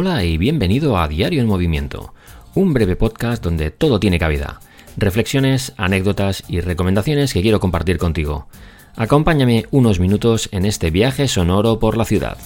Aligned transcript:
Hola 0.00 0.22
y 0.22 0.38
bienvenido 0.38 0.96
a 0.96 1.08
Diario 1.08 1.40
en 1.40 1.48
Movimiento, 1.48 2.14
un 2.54 2.72
breve 2.72 2.94
podcast 2.94 3.42
donde 3.42 3.72
todo 3.72 3.98
tiene 3.98 4.20
cabida. 4.20 4.60
Reflexiones, 4.96 5.72
anécdotas 5.76 6.44
y 6.46 6.60
recomendaciones 6.60 7.32
que 7.32 7.42
quiero 7.42 7.58
compartir 7.58 7.98
contigo. 7.98 8.46
Acompáñame 8.94 9.66
unos 9.72 9.98
minutos 9.98 10.50
en 10.52 10.66
este 10.66 10.92
viaje 10.92 11.26
sonoro 11.26 11.80
por 11.80 11.96
la 11.96 12.04
ciudad. 12.04 12.38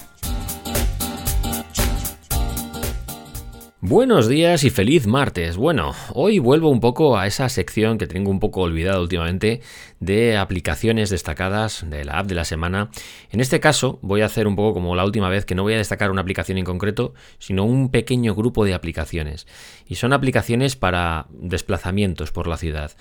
Buenos 3.84 4.28
días 4.28 4.62
y 4.62 4.70
feliz 4.70 5.08
martes. 5.08 5.56
Bueno, 5.56 5.92
hoy 6.14 6.38
vuelvo 6.38 6.68
un 6.68 6.78
poco 6.78 7.18
a 7.18 7.26
esa 7.26 7.48
sección 7.48 7.98
que 7.98 8.06
tengo 8.06 8.30
un 8.30 8.38
poco 8.38 8.60
olvidada 8.60 9.00
últimamente 9.00 9.60
de 9.98 10.36
aplicaciones 10.36 11.10
destacadas 11.10 11.84
de 11.90 12.04
la 12.04 12.20
app 12.20 12.28
de 12.28 12.36
la 12.36 12.44
semana. 12.44 12.90
En 13.32 13.40
este 13.40 13.58
caso 13.58 13.98
voy 14.00 14.20
a 14.20 14.26
hacer 14.26 14.46
un 14.46 14.54
poco 14.54 14.74
como 14.74 14.94
la 14.94 15.04
última 15.04 15.28
vez 15.28 15.44
que 15.44 15.56
no 15.56 15.64
voy 15.64 15.74
a 15.74 15.78
destacar 15.78 16.12
una 16.12 16.20
aplicación 16.20 16.58
en 16.58 16.64
concreto, 16.64 17.14
sino 17.40 17.64
un 17.64 17.90
pequeño 17.90 18.36
grupo 18.36 18.64
de 18.64 18.74
aplicaciones. 18.74 19.48
Y 19.88 19.96
son 19.96 20.12
aplicaciones 20.12 20.76
para 20.76 21.26
desplazamientos 21.32 22.30
por 22.30 22.46
la 22.46 22.58
ciudad. 22.58 22.92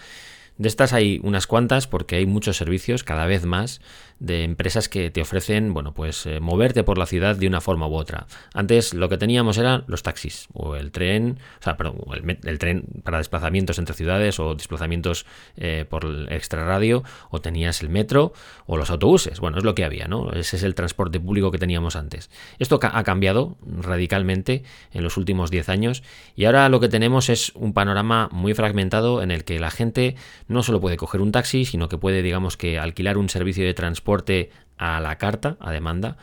De 0.62 0.68
estas 0.68 0.94
hay 0.94 1.20
unas 1.24 1.48
cuantas 1.48 1.88
porque 1.88 2.18
hay 2.18 2.28
muchos 2.28 2.56
servicios, 2.56 3.04
cada 3.04 3.26
vez 3.26 3.46
más, 3.46 3.82
de 4.20 4.44
empresas 4.44 4.90
que 4.90 5.10
te 5.10 5.20
ofrecen, 5.20 5.74
bueno, 5.74 5.96
pues 5.96 6.28
eh, 6.28 6.40
moverte 6.40 6.84
por 6.84 7.00
la 7.00 7.08
ciudad 7.08 7.36
de 7.36 7.48
una 7.48 7.62
forma 7.62 7.88
u 7.88 7.96
otra. 7.96 8.28
Antes 8.54 8.94
lo 8.94 9.10
que 9.10 9.18
teníamos 9.18 9.58
eran 9.58 9.84
los 9.88 10.04
taxis 10.04 10.48
o 10.54 10.76
el 10.76 10.92
tren, 10.92 11.40
o 11.60 11.64
sea, 11.64 11.78
perdón, 11.78 11.98
el, 12.44 12.60
tren 12.60 12.86
para 13.04 13.18
desplazamientos 13.18 13.80
entre 13.80 13.96
ciudades 13.96 14.40
o 14.40 14.54
desplazamientos 14.54 15.26
eh, 15.58 15.86
por 15.90 16.06
el 16.06 16.32
extrarradio, 16.32 17.04
o 17.32 17.42
tenías 17.42 17.82
el 17.82 17.90
metro 17.90 18.32
o 18.68 18.78
los 18.78 18.92
autobuses. 18.92 19.40
Bueno, 19.40 19.58
es 19.58 19.64
lo 19.64 19.74
que 19.74 19.84
había, 19.84 20.08
¿no? 20.08 20.32
Ese 20.32 20.58
es 20.58 20.62
el 20.62 20.76
transporte 20.76 21.20
público 21.20 21.50
que 21.50 21.58
teníamos 21.58 21.96
antes. 21.96 22.30
Esto 22.60 22.80
ha 22.84 23.04
cambiado 23.04 23.58
radicalmente 23.66 24.62
en 24.94 25.04
los 25.04 25.18
últimos 25.18 25.50
10 25.50 25.70
años 25.70 26.04
y 26.36 26.46
ahora 26.46 26.70
lo 26.70 26.80
que 26.80 26.90
tenemos 26.90 27.30
es 27.30 27.52
un 27.56 27.74
panorama 27.74 28.30
muy 28.32 28.54
fragmentado 28.54 29.24
en 29.24 29.32
el 29.32 29.46
que 29.46 29.60
la 29.60 29.72
gente 29.72 30.16
no 30.52 30.64
solo 30.64 30.80
puede 30.80 30.98
coger 30.98 31.22
un 31.22 31.32
taxi, 31.32 31.66
sino 31.66 31.90
que 31.90 31.98
puede, 31.98 32.22
digamos 32.22 32.58
que, 32.58 32.78
alquilar 32.78 33.18
un 33.18 33.30
servicio 33.30 33.66
de 33.66 33.74
transporte 33.74 34.50
a 34.78 35.00
la 35.00 35.18
carta, 35.18 35.58
a 35.60 35.72
demanda, 35.72 36.18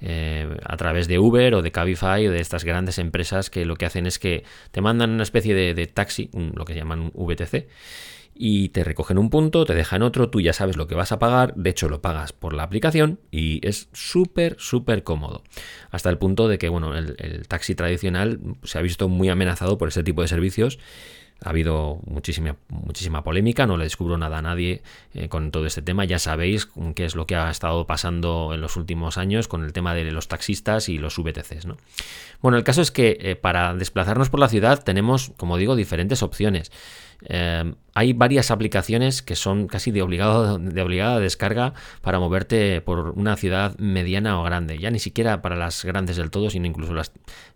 eh, 0.00 0.48
a 0.64 0.76
través 0.76 1.08
de 1.08 1.18
Uber 1.18 1.54
o 1.54 1.62
de 1.62 1.72
Cabify 1.72 2.26
o 2.26 2.30
de 2.30 2.40
estas 2.40 2.64
grandes 2.64 2.98
empresas 2.98 3.50
que 3.50 3.64
lo 3.64 3.76
que 3.76 3.86
hacen 3.86 4.06
es 4.06 4.18
que 4.18 4.44
te 4.70 4.80
mandan 4.80 5.10
una 5.10 5.22
especie 5.22 5.54
de, 5.54 5.86
taxi, 5.86 6.30
lo 6.32 6.64
que 6.64 6.74
llaman 6.74 7.10
un 7.12 7.26
VTC, 7.26 7.66
y 8.40 8.68
te 8.68 8.84
recogen 8.84 9.18
un 9.18 9.30
punto, 9.30 9.64
te 9.64 9.74
dejan 9.74 10.02
otro, 10.02 10.30
tú 10.30 10.40
ya 10.40 10.52
sabes 10.52 10.76
lo 10.76 10.86
que 10.86 10.94
vas 10.94 11.10
a 11.10 11.18
pagar, 11.18 11.54
de 11.56 11.70
hecho 11.70 11.88
lo 11.88 12.00
pagas 12.00 12.32
por 12.32 12.54
la 12.54 12.62
aplicación 12.62 13.18
y 13.32 13.66
es 13.66 13.88
súper, 13.92 14.54
súper 14.60 15.02
cómodo. 15.02 15.42
Hasta 15.90 16.08
el 16.08 16.18
punto 16.18 16.46
de 16.46 16.58
que, 16.58 16.68
bueno, 16.68 16.96
el 16.96 17.48
taxi 17.48 17.74
tradicional 17.74 18.38
se 18.62 18.78
ha 18.78 18.82
visto 18.82 19.08
muy 19.08 19.28
amenazado 19.28 19.76
por 19.76 19.88
ese 19.88 20.04
tipo 20.04 20.22
de 20.22 20.28
servicios 20.28 20.78
ha 21.44 21.50
habido 21.50 22.00
muchísima, 22.06 22.56
muchísima 22.68 23.22
polémica, 23.22 23.66
no 23.66 23.76
le 23.76 23.84
descubro 23.84 24.18
nada 24.18 24.38
a 24.38 24.42
nadie 24.42 24.82
eh, 25.14 25.28
con 25.28 25.50
todo 25.50 25.66
este 25.66 25.82
tema. 25.82 26.04
Ya 26.04 26.18
sabéis 26.18 26.68
qué 26.94 27.04
es 27.04 27.14
lo 27.14 27.26
que 27.26 27.36
ha 27.36 27.50
estado 27.50 27.86
pasando 27.86 28.52
en 28.54 28.60
los 28.60 28.76
últimos 28.76 29.18
años 29.18 29.46
con 29.46 29.64
el 29.64 29.72
tema 29.72 29.94
de 29.94 30.10
los 30.10 30.26
taxistas 30.26 30.88
y 30.88 30.98
los 30.98 31.16
VTCs. 31.16 31.66
¿no? 31.66 31.76
Bueno, 32.42 32.58
el 32.58 32.64
caso 32.64 32.82
es 32.82 32.90
que 32.90 33.18
eh, 33.20 33.36
para 33.36 33.74
desplazarnos 33.74 34.30
por 34.30 34.40
la 34.40 34.48
ciudad 34.48 34.82
tenemos, 34.82 35.32
como 35.36 35.56
digo, 35.56 35.76
diferentes 35.76 36.22
opciones. 36.22 36.72
Eh, 37.24 37.74
hay 37.94 38.12
varias 38.12 38.52
aplicaciones 38.52 39.22
que 39.22 39.34
son 39.34 39.66
casi 39.66 39.90
de, 39.90 40.02
obligado, 40.02 40.58
de 40.58 40.82
obligada 40.82 41.18
descarga 41.18 41.74
para 42.00 42.20
moverte 42.20 42.80
por 42.80 43.10
una 43.10 43.36
ciudad 43.36 43.76
mediana 43.78 44.40
o 44.40 44.44
grande. 44.44 44.78
Ya 44.78 44.92
ni 44.92 45.00
siquiera 45.00 45.42
para 45.42 45.56
las 45.56 45.84
grandes 45.84 46.16
del 46.16 46.30
todo, 46.30 46.48
sino 46.48 46.66
incluso 46.66 46.94
las 46.94 47.12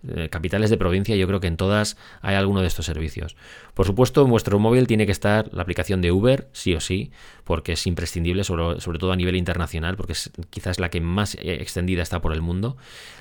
eh, 0.09 0.29
capitales 0.31 0.69
de 0.71 0.79
provincia. 0.79 1.15
Yo 1.15 1.29
creo 1.29 1.39
que 1.39 1.47
en 1.47 1.57
todas 1.57 1.97
hay 2.23 2.35
alguno 2.35 2.61
de 2.61 2.67
estos 2.67 2.87
servicios. 2.87 3.37
Por 3.75 3.87
supuesto, 3.87 4.23
en 4.23 4.31
vuestro 4.31 4.59
móvil 4.59 4.89
tiene 4.89 5.07
que 5.07 5.13
estar 5.13 5.49
la 5.53 5.63
aplicación 5.63 6.03
de 6.03 6.11
Uber, 6.11 6.49
sí 6.53 6.75
o 6.75 6.81
sí, 6.81 7.13
porque 7.45 7.73
es 7.73 7.87
imprescindible, 7.87 8.43
sobre, 8.43 8.81
sobre 8.81 8.99
todo 8.99 9.13
a 9.13 9.17
nivel 9.17 9.37
internacional, 9.37 9.97
porque 9.97 10.15
es 10.15 10.33
quizás 10.51 10.81
la 10.81 10.91
que 10.91 11.01
más 11.01 11.37
extendida 11.41 12.03
está 12.03 12.21
por 12.21 12.33
el 12.33 12.43
mundo. 12.43 12.77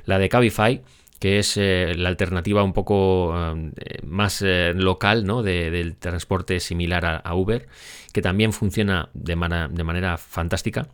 La 0.05 0.17
de 0.17 0.27
Cabify 0.27 0.81
que 1.21 1.37
es 1.37 1.55
eh, 1.55 1.93
la 1.95 2.09
alternativa 2.09 2.63
un 2.63 2.73
poco 2.73 3.31
eh, 3.37 3.99
más 4.03 4.41
eh, 4.41 4.73
local 4.75 5.23
¿no? 5.23 5.43
del 5.43 5.95
transporte 5.95 6.59
similar 6.59 7.21
a, 7.23 7.35
Uber, 7.35 7.67
que 8.11 8.23
también 8.23 8.51
funciona 8.51 9.09
de, 9.13 9.35
de, 9.71 9.83
manera 9.83 10.17
fantástica. 10.17 10.87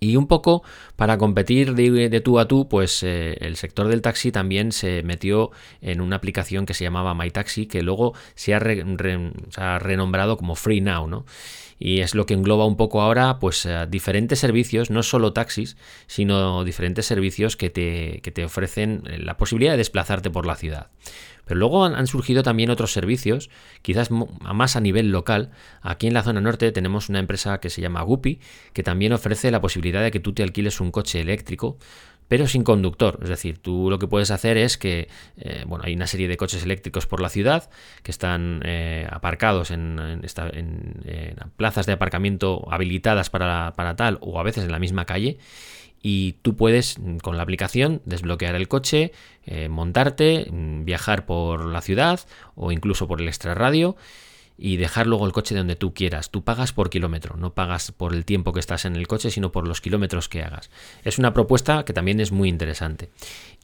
Y 0.00 0.16
un 0.16 0.26
poco 0.26 0.64
para 0.96 1.16
competir 1.16 1.74
de, 1.74 2.20
tú 2.20 2.40
a 2.40 2.48
tú, 2.48 2.68
pues 2.68 3.04
el 3.04 3.54
sector 3.54 3.86
del 3.86 4.02
taxi 4.02 4.32
también 4.32 4.72
se 4.72 5.04
metió 5.04 5.52
en 5.80 6.00
una 6.00 6.16
aplicación 6.16 6.66
que 6.66 6.74
se 6.74 6.82
llamaba 6.82 7.14
MyTaxi, 7.14 7.66
que 7.66 7.82
luego 7.82 8.14
se 8.34 8.52
ha, 8.52 8.60
se 8.60 9.60
ha 9.60 9.78
renombrado 9.78 10.36
como 10.36 10.56
Free 10.56 10.80
Now, 10.80 11.06
¿no? 11.06 11.24
Y 11.78 12.00
es 12.00 12.14
lo 12.14 12.26
que 12.26 12.34
engloba 12.34 12.66
un 12.66 12.76
poco 12.76 13.02
ahora 13.02 13.38
pues 13.38 13.66
eh, 13.66 13.86
diferentes 13.88 14.38
servicios, 14.38 14.90
no 14.90 15.02
solo 15.02 15.32
taxis, 15.32 15.76
sino 16.06 16.64
diferentes 16.64 17.06
servicios 17.06 17.56
que 17.56 17.70
te, 17.70 18.20
que 18.22 18.30
te 18.30 18.44
ofrecen 18.44 19.02
eh, 19.06 19.18
la 19.18 19.36
posibilidad 19.36 19.72
de 19.72 19.78
desplazarte 19.78 20.30
por 20.30 20.46
la 20.46 20.56
ciudad. 20.56 20.88
Pero 21.46 21.60
luego 21.60 21.84
han, 21.84 22.06
surgido 22.08 22.42
también 22.42 22.70
otros 22.70 22.92
servicios, 22.92 23.50
quizás 23.80 24.10
más 24.10 24.74
a 24.74 24.80
nivel 24.80 25.12
local. 25.12 25.52
Aquí 25.80 26.08
en 26.08 26.14
la 26.14 26.24
zona 26.24 26.40
norte 26.40 26.72
tenemos 26.72 27.08
una 27.08 27.20
empresa 27.20 27.60
que 27.60 27.70
se 27.70 27.80
llama 27.80 28.02
Guppy, 28.02 28.40
que 28.72 28.82
también 28.82 29.12
ofrece 29.12 29.52
la 29.52 29.60
posibilidad 29.60 30.02
de 30.02 30.10
que 30.10 30.18
tú 30.18 30.32
te 30.32 30.42
alquiles 30.42 30.80
un 30.80 30.90
coche 30.90 31.20
eléctrico 31.20 31.78
pero 32.28 32.46
sin 32.46 32.64
conductor. 32.64 33.18
Es 33.22 33.28
decir, 33.28 33.58
tú 33.58 33.90
lo 33.90 33.98
que 33.98 34.08
puedes 34.08 34.30
hacer 34.30 34.56
es 34.56 34.78
que, 34.78 35.08
eh, 35.36 35.64
bueno, 35.66 35.84
hay 35.86 35.94
una 35.94 36.06
serie 36.06 36.28
de 36.28 36.36
coches 36.36 36.62
eléctricos 36.62 37.06
por 37.06 37.20
la 37.20 37.28
ciudad 37.28 37.70
que 38.02 38.10
están 38.10 38.62
eh, 38.64 39.06
aparcados 39.10 39.70
en, 39.70 39.96
plazas 41.56 41.86
de 41.86 41.92
aparcamiento 41.92 42.66
habilitadas 42.70 43.30
para, 43.30 43.72
para, 43.76 43.96
tal 43.96 44.18
o 44.20 44.40
a 44.40 44.42
veces 44.42 44.64
en 44.64 44.72
la 44.72 44.78
misma 44.78 45.04
calle. 45.04 45.38
Y 46.02 46.34
tú 46.42 46.56
puedes 46.56 46.98
con 47.22 47.36
la 47.36 47.42
aplicación 47.42 48.02
desbloquear 48.04 48.54
el 48.54 48.68
coche, 48.68 49.12
eh, 49.44 49.68
montarte, 49.68 50.46
mm, 50.50 50.84
viajar 50.84 51.26
por 51.26 51.64
la 51.64 51.80
ciudad 51.80 52.20
o 52.54 52.70
incluso 52.70 53.08
por 53.08 53.20
el 53.20 53.28
extrarradio 53.28 53.96
y 54.58 54.76
dejar 54.76 55.06
luego 55.06 55.26
el 55.26 55.32
coche 55.32 55.54
donde 55.54 55.76
tú 55.76 55.92
quieras. 55.92 56.30
Tú 56.30 56.42
pagas 56.42 56.72
por 56.72 56.90
kilómetro, 56.90 57.36
no 57.36 57.54
pagas 57.54 57.92
por 57.92 58.14
el 58.14 58.24
tiempo 58.24 58.52
que 58.52 58.60
estás 58.60 58.84
en 58.84 58.96
el 58.96 59.06
coche, 59.06 59.30
sino 59.30 59.52
por 59.52 59.68
los 59.68 59.80
kilómetros 59.80 60.28
que 60.28 60.42
hagas. 60.42 60.70
Es 61.04 61.18
una 61.18 61.34
propuesta 61.34 61.84
que 61.84 61.92
también 61.92 62.20
es 62.20 62.32
muy 62.32 62.48
interesante. 62.48 63.10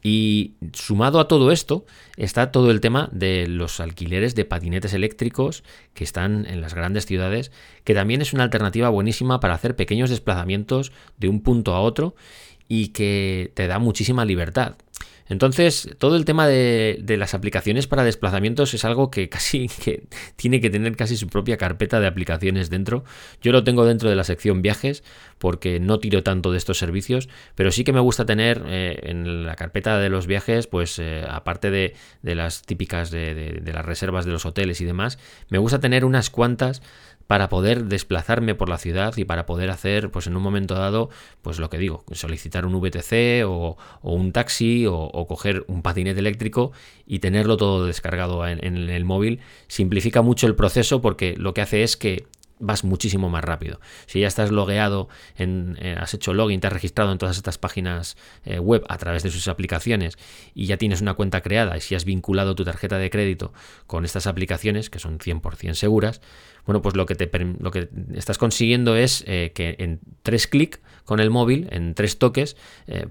Y 0.02 0.54
sumado 0.72 1.20
a 1.20 1.28
todo 1.28 1.52
esto 1.52 1.86
está 2.16 2.50
todo 2.50 2.70
el 2.70 2.80
tema 2.80 3.08
de 3.12 3.46
los 3.46 3.80
alquileres 3.80 4.34
de 4.34 4.44
patinetes 4.44 4.92
eléctricos 4.94 5.62
que 5.94 6.04
están 6.04 6.46
en 6.46 6.60
las 6.60 6.74
grandes 6.74 7.06
ciudades, 7.06 7.52
que 7.84 7.94
también 7.94 8.20
es 8.20 8.32
una 8.32 8.42
alternativa 8.44 8.88
buenísima 8.88 9.40
para 9.40 9.54
hacer 9.54 9.76
pequeños 9.76 10.10
desplazamientos 10.10 10.92
de 11.18 11.28
un 11.28 11.40
punto 11.42 11.74
a 11.74 11.80
otro 11.80 12.14
y 12.68 12.88
que 12.88 13.52
te 13.54 13.66
da 13.66 13.78
muchísima 13.78 14.24
libertad. 14.24 14.76
Entonces, 15.28 15.90
todo 15.98 16.16
el 16.16 16.24
tema 16.24 16.46
de, 16.46 17.02
las 17.18 17.34
aplicaciones 17.34 17.86
para 17.86 18.04
desplazamientos 18.04 18.74
es 18.74 18.84
algo 18.84 19.10
que 19.10 19.28
casi 19.28 19.68
que 19.84 20.04
tiene 20.36 20.60
que 20.60 20.70
tener 20.70 20.96
casi 20.96 21.16
su 21.16 21.28
propia 21.28 21.56
carpeta 21.56 22.00
de 22.00 22.06
aplicaciones 22.06 22.70
dentro. 22.70 23.04
Yo 23.40 23.52
lo 23.52 23.64
tengo 23.64 23.84
dentro 23.84 24.08
de 24.08 24.16
la 24.16 24.24
sección 24.24 24.62
viajes 24.62 25.04
porque 25.38 25.80
no 25.80 25.98
tiro 25.98 26.22
tanto 26.22 26.52
de 26.52 26.58
estos 26.58 26.78
servicios, 26.78 27.28
pero 27.54 27.72
sí 27.72 27.84
que 27.84 27.92
me 27.92 28.00
gusta 28.00 28.26
tener 28.26 28.62
eh, 28.66 29.00
en 29.04 29.44
la 29.44 29.56
carpeta 29.56 29.98
de 29.98 30.08
los 30.08 30.26
viajes, 30.26 30.66
pues 30.66 30.98
eh, 30.98 31.24
aparte 31.28 31.70
de, 31.70 31.94
las 32.22 32.62
típicas 32.62 33.10
de 33.10 33.62
las 33.72 33.84
reservas 33.84 34.24
de 34.24 34.32
los 34.32 34.46
hoteles 34.46 34.80
y 34.80 34.84
demás, 34.84 35.18
me 35.48 35.58
gusta 35.58 35.80
tener 35.80 36.04
unas 36.04 36.30
cuantas 36.30 36.82
para 37.32 37.48
poder 37.48 37.84
desplazarme 37.84 38.54
por 38.54 38.68
la 38.68 38.76
ciudad 38.76 39.16
y 39.16 39.24
para 39.24 39.46
poder 39.46 39.70
hacer, 39.70 40.10
pues 40.10 40.26
en 40.26 40.36
un 40.36 40.42
momento 40.42 40.74
dado, 40.74 41.08
pues 41.40 41.58
lo 41.58 41.70
que 41.70 41.78
digo, 41.78 42.04
solicitar 42.12 42.66
un 42.66 42.78
VTC 42.78 43.46
o, 43.46 43.78
un 44.02 44.32
taxi 44.32 44.84
o, 44.86 45.26
coger 45.26 45.64
un 45.66 45.80
patinete 45.80 46.20
eléctrico 46.20 46.72
y 47.06 47.20
tenerlo 47.20 47.56
todo 47.56 47.86
descargado 47.86 48.46
en, 48.46 48.76
el 48.76 49.04
móvil, 49.06 49.40
simplifica 49.66 50.20
mucho 50.20 50.46
el 50.46 50.54
proceso 50.54 51.00
porque 51.00 51.34
lo 51.38 51.54
que 51.54 51.62
hace 51.62 51.82
es 51.82 51.96
que 51.96 52.26
vas 52.58 52.84
muchísimo 52.84 53.28
más 53.28 53.44
rápido. 53.44 53.80
Si 54.06 54.20
ya 54.20 54.28
estás 54.28 54.50
logueado, 54.50 55.08
en, 55.36 55.76
eh, 55.80 55.96
has 55.98 56.14
hecho 56.14 56.32
login, 56.34 56.60
te 56.60 56.66
has 56.68 56.72
registrado 56.72 57.12
en 57.12 57.18
todas 57.18 57.36
estas 57.36 57.58
páginas 57.58 58.16
eh, 58.44 58.58
web 58.58 58.84
a 58.88 58.98
través 58.98 59.22
de 59.22 59.30
sus 59.30 59.48
aplicaciones 59.48 60.16
y 60.54 60.66
ya 60.66 60.76
tienes 60.76 61.00
una 61.00 61.14
cuenta 61.14 61.40
creada 61.40 61.76
y 61.76 61.80
si 61.80 61.94
has 61.94 62.04
vinculado 62.04 62.54
tu 62.54 62.64
tarjeta 62.64 62.98
de 62.98 63.10
crédito 63.10 63.52
con 63.86 64.04
estas 64.04 64.26
aplicaciones, 64.26 64.90
que 64.90 64.98
son 64.98 65.18
100% 65.18 65.74
seguras, 65.74 66.20
bueno, 66.64 66.80
pues 66.80 66.94
lo 66.94 67.06
que, 67.06 67.16
te, 67.16 67.28
lo 67.58 67.72
que 67.72 67.88
estás 68.14 68.38
consiguiendo 68.38 68.94
es 68.94 69.24
eh, 69.26 69.50
que 69.54 69.74
en 69.78 70.00
tres 70.22 70.46
clics 70.46 70.80
con 71.04 71.18
el 71.18 71.30
móvil, 71.30 71.66
en 71.72 71.94
tres 71.94 72.18
toques, 72.18 72.56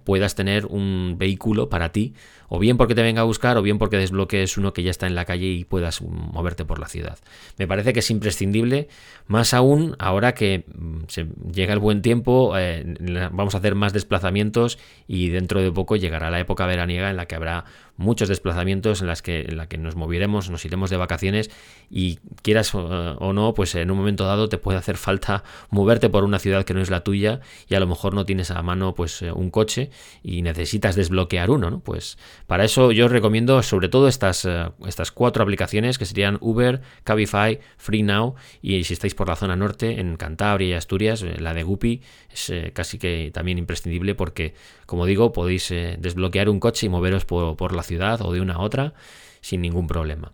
puedas 0.05 0.33
tener 0.33 0.65
un 0.65 1.15
vehículo 1.17 1.67
para 1.67 1.91
ti, 1.91 2.13
o 2.47 2.59
bien 2.59 2.77
porque 2.77 2.95
te 2.95 3.01
venga 3.01 3.21
a 3.21 3.25
buscar, 3.25 3.57
o 3.57 3.61
bien 3.61 3.77
porque 3.77 3.97
desbloquees 3.97 4.57
uno 4.57 4.73
que 4.73 4.83
ya 4.83 4.91
está 4.91 5.07
en 5.07 5.15
la 5.15 5.25
calle 5.25 5.47
y 5.47 5.65
puedas 5.65 6.01
moverte 6.01 6.63
por 6.63 6.79
la 6.79 6.87
ciudad. 6.87 7.19
Me 7.57 7.67
parece 7.67 7.91
que 7.91 7.99
es 7.99 8.09
imprescindible, 8.09 8.87
más 9.27 9.40
aún 9.53 9.95
ahora 9.99 10.33
que 10.33 10.65
mm, 10.73 11.03
se 11.07 11.27
llega 11.53 11.73
el 11.73 11.79
buen 11.79 12.01
tiempo, 12.01 12.57
eh, 12.57 12.95
vamos 13.31 13.55
a 13.55 13.59
hacer 13.59 13.75
más 13.75 13.93
desplazamientos 13.93 14.77
y 15.07 15.29
dentro 15.29 15.61
de 15.61 15.71
poco 15.71 15.95
llegará 15.95 16.29
la 16.29 16.39
época 16.39 16.65
veraniega 16.65 17.09
en 17.09 17.17
la 17.17 17.25
que 17.25 17.35
habrá 17.35 17.65
muchos 17.97 18.29
desplazamientos 18.29 19.01
en 19.01 19.07
las 19.07 19.21
que, 19.21 19.41
en 19.41 19.57
la 19.57 19.67
que 19.67 19.77
nos 19.77 19.95
moviremos, 19.95 20.49
nos 20.49 20.65
iremos 20.65 20.89
de 20.89 20.97
vacaciones 20.97 21.51
y 21.89 22.17
quieras 22.41 22.73
o 22.73 23.33
no, 23.33 23.53
pues 23.53 23.75
en 23.75 23.91
un 23.91 23.97
momento 23.97 24.25
dado 24.25 24.49
te 24.49 24.57
puede 24.57 24.77
hacer 24.77 24.97
falta 24.97 25.43
moverte 25.69 26.09
por 26.09 26.23
una 26.23 26.39
ciudad 26.39 26.63
que 26.63 26.73
no 26.73 26.81
es 26.81 26.89
la 26.89 27.03
tuya 27.03 27.41
y 27.67 27.75
a 27.75 27.79
lo 27.79 27.87
mejor 27.87 28.13
no 28.13 28.25
tienes 28.25 28.51
a 28.51 28.61
mano 28.61 28.95
pues 28.95 29.21
un 29.21 29.51
coche 29.51 29.91
y 30.23 30.41
necesitas 30.41 30.95
desbloquear 30.95 31.51
uno, 31.51 31.69
¿no? 31.69 31.79
Pues 31.79 32.17
para 32.47 32.63
eso 32.63 32.91
yo 32.91 33.05
os 33.05 33.11
recomiendo 33.11 33.61
sobre 33.61 33.89
todo 33.89 34.07
estas, 34.07 34.47
estas 34.85 35.11
cuatro 35.11 35.43
aplicaciones 35.43 35.97
que 35.97 36.05
serían 36.05 36.37
Uber, 36.41 36.81
Cabify, 37.03 37.59
FreeNow 37.77 38.35
y 38.61 38.83
si 38.83 38.93
estáis 38.93 39.15
por 39.21 39.29
la 39.29 39.35
zona 39.35 39.55
norte, 39.55 39.99
en 39.99 40.17
Cantabria 40.17 40.69
y 40.69 40.73
Asturias, 40.73 41.21
la 41.21 41.53
de 41.53 41.61
Guppy 41.61 42.01
es 42.33 42.49
eh, 42.49 42.71
casi 42.73 42.97
que 42.97 43.29
también 43.31 43.59
imprescindible 43.59 44.15
porque, 44.15 44.55
como 44.87 45.05
digo, 45.05 45.31
podéis 45.31 45.69
eh, 45.69 45.95
desbloquear 45.99 46.49
un 46.49 46.59
coche 46.59 46.87
y 46.87 46.89
moveros 46.89 47.25
por, 47.25 47.75
la 47.75 47.83
ciudad 47.83 48.19
o 48.23 48.33
de 48.33 48.41
una 48.41 48.55
a 48.55 48.59
otra 48.61 48.95
sin 49.39 49.61
ningún 49.61 49.85
problema. 49.85 50.31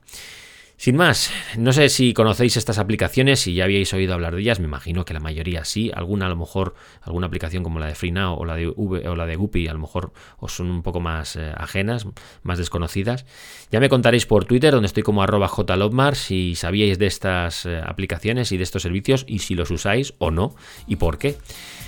Sin 0.79 0.95
más, 0.95 1.31
no 1.57 1.73
sé 1.73 1.89
si 1.89 2.13
conocéis 2.13 2.55
estas 2.55 2.77
aplicaciones, 2.77 3.39
si 3.39 3.55
ya 3.55 3.63
habíais 3.63 3.91
oído 3.95 4.13
hablar 4.13 4.35
de 4.35 4.41
ellas, 4.41 4.59
me 4.59 4.67
imagino 4.67 5.05
que 5.05 5.13
la 5.15 5.19
mayoría 5.19 5.65
sí, 5.65 5.89
alguna 5.91 6.27
a 6.27 6.29
lo 6.29 6.35
mejor, 6.35 6.75
alguna 7.01 7.25
aplicación 7.25 7.63
como 7.63 7.79
la 7.79 7.87
de 7.87 7.95
FreeNow 7.95 8.35
o 8.35 8.45
la 8.45 8.55
de 8.55 8.67
o 8.67 9.15
la 9.15 9.25
de 9.25 9.35
Guppy 9.35 9.67
a 9.67 9.73
lo 9.73 9.79
mejor 9.79 10.13
os 10.37 10.53
son 10.53 10.69
un 10.69 10.83
poco 10.83 10.99
más 10.99 11.35
eh, 11.35 11.51
ajenas, 11.57 12.05
más 12.43 12.59
desconocidas. 12.59 13.25
Ya 13.71 13.79
me 13.79 13.89
contaréis 13.89 14.27
por 14.27 14.45
Twitter, 14.45 14.71
donde 14.71 14.85
estoy 14.85 15.01
como 15.01 15.23
arroba 15.23 15.47
jlobmar, 15.47 16.15
si 16.15 16.53
sabíais 16.53 16.99
de 16.99 17.07
estas 17.07 17.65
aplicaciones 17.65 18.51
y 18.51 18.57
de 18.57 18.63
estos 18.63 18.83
servicios 18.83 19.25
y 19.27 19.39
si 19.39 19.55
los 19.55 19.71
usáis 19.71 20.13
o 20.19 20.29
no 20.29 20.55
y 20.85 20.97
por 20.97 21.17
qué. 21.17 21.37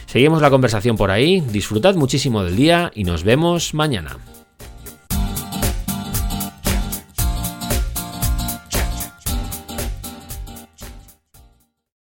Seguimos 0.08 0.42
la 0.42 0.50
conversación 0.50 0.98
por 0.98 1.12
ahí, 1.12 1.42
disfrutad 1.42 1.94
muchísimo 1.94 2.44
del 2.44 2.56
día 2.56 2.92
y 2.96 3.04
nos 3.04 3.24
vemos 3.24 3.76
mañana. 3.76 4.18